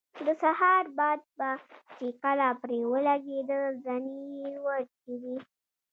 د 0.25 0.27
سهار 0.43 0.85
باد 0.97 1.21
به 1.37 1.49
چې 1.95 2.07
کله 2.21 2.47
پرې 2.61 2.79
ولګېده 2.91 3.59
زنې 3.83 4.19
یې 4.41 4.51
وړچېدې. 4.65 5.35